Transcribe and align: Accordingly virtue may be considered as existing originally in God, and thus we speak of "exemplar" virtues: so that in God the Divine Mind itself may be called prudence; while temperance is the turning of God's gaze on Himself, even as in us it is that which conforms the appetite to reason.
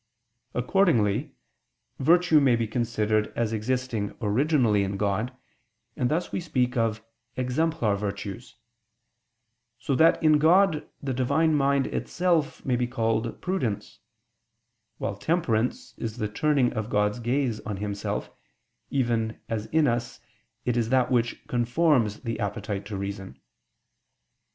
Accordingly 0.55 1.35
virtue 1.99 2.39
may 2.39 2.55
be 2.55 2.65
considered 2.65 3.31
as 3.35 3.53
existing 3.53 4.17
originally 4.19 4.83
in 4.83 4.97
God, 4.97 5.31
and 5.95 6.09
thus 6.09 6.31
we 6.31 6.39
speak 6.41 6.75
of 6.75 7.03
"exemplar" 7.37 7.95
virtues: 7.95 8.55
so 9.77 9.93
that 9.93 10.17
in 10.23 10.39
God 10.39 10.89
the 11.03 11.13
Divine 11.13 11.53
Mind 11.53 11.85
itself 11.85 12.65
may 12.65 12.75
be 12.75 12.87
called 12.87 13.39
prudence; 13.43 13.99
while 14.97 15.15
temperance 15.15 15.93
is 15.99 16.17
the 16.17 16.27
turning 16.27 16.73
of 16.73 16.89
God's 16.89 17.19
gaze 17.19 17.59
on 17.59 17.77
Himself, 17.77 18.31
even 18.89 19.39
as 19.49 19.67
in 19.67 19.85
us 19.87 20.19
it 20.65 20.75
is 20.75 20.89
that 20.89 21.11
which 21.11 21.45
conforms 21.45 22.21
the 22.21 22.39
appetite 22.39 22.87
to 22.87 22.97
reason. 22.97 23.39